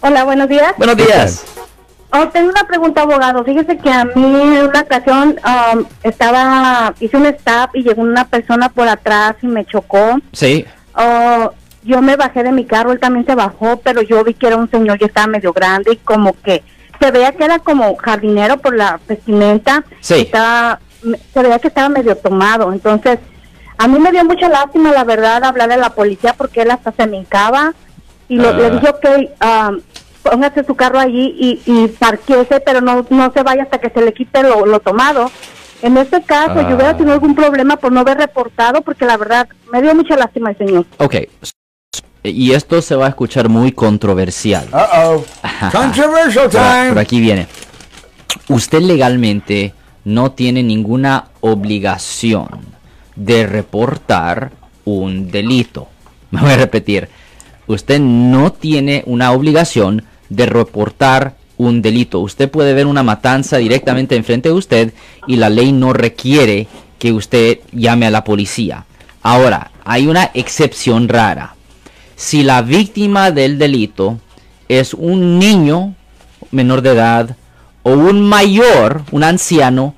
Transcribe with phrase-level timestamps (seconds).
[0.00, 0.72] Hola, buenos días.
[0.76, 1.44] Buenos días.
[2.12, 3.44] Oh, tengo una pregunta, abogado.
[3.44, 5.36] Fíjese que a mí en una ocasión
[5.74, 10.18] um, estaba, hice un stop y llegó una persona por atrás y me chocó.
[10.32, 10.64] Sí.
[10.94, 11.52] Oh,
[11.84, 14.56] yo me bajé de mi carro, él también se bajó, pero yo vi que era
[14.56, 16.62] un señor y estaba medio grande y como que
[17.00, 19.84] se veía que era como jardinero por la vestimenta.
[20.00, 20.14] Sí.
[20.22, 20.80] Estaba,
[21.32, 22.72] se veía que estaba medio tomado.
[22.72, 23.18] Entonces,
[23.78, 26.90] a mí me dio mucha lástima, la verdad, hablarle a la policía porque él hasta
[26.92, 27.72] se me hincaba
[28.28, 28.52] y lo- Ah.
[28.52, 29.06] le dije, ok,
[29.70, 29.80] um,
[30.30, 34.00] póngase su carro allí y, y parquéese, pero no, no se vaya hasta que se
[34.02, 35.30] le quite lo, lo tomado.
[35.82, 36.96] En este caso, yo hubiera Ah.
[36.96, 40.58] tenido algún problema por no haber reportado, porque la verdad me dio mucha lástima el
[40.58, 40.86] señor.
[40.98, 41.16] Ok.
[42.22, 44.68] Y esto se va a escuchar muy controversial.
[44.72, 45.24] Uh-oh.
[45.72, 46.88] Controversial Pero, time.
[46.90, 47.46] pero aquí viene.
[48.48, 49.72] Usted legalmente
[50.04, 52.48] no tiene ninguna obligación
[53.16, 54.50] de reportar
[54.84, 55.88] un delito.
[56.30, 57.08] Me voy a repetir.
[57.66, 62.20] Usted no tiene una obligación de reportar un delito.
[62.20, 64.94] Usted puede ver una matanza directamente enfrente de usted
[65.26, 66.66] y la ley no requiere
[66.98, 68.86] que usted llame a la policía.
[69.22, 71.54] Ahora, hay una excepción rara.
[72.16, 74.18] Si la víctima del delito
[74.68, 75.94] es un niño
[76.50, 77.36] menor de edad
[77.82, 79.94] o un mayor, un anciano,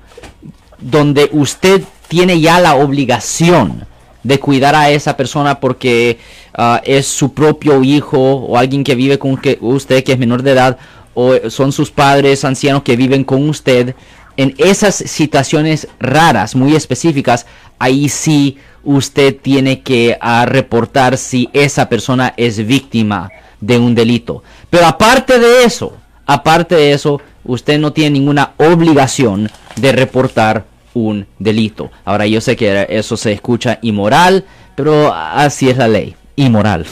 [0.79, 3.85] donde usted tiene ya la obligación
[4.23, 6.17] de cuidar a esa persona porque
[6.53, 10.51] ah, es su propio hijo o alguien que vive con usted que es menor de
[10.51, 10.77] edad
[11.13, 13.95] o son sus padres ancianos que viven con usted.
[14.35, 17.45] En esas situaciones raras, muy específicas,
[17.77, 23.29] ahí sí usted tiene que ah, reportar si esa persona es víctima
[23.61, 24.43] de un delito.
[24.69, 31.27] Pero aparte de eso, aparte de eso, usted no tiene ninguna obligación de reportar un
[31.39, 31.91] delito.
[32.05, 36.85] Ahora yo sé que eso se escucha inmoral, pero así es la ley, inmoral.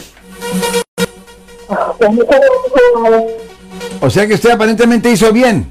[4.00, 5.70] O sea que usted aparentemente hizo bien.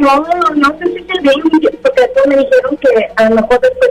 [0.00, 1.40] No, no sé si se bien,
[1.82, 3.90] porque me dijeron que a lo mejor después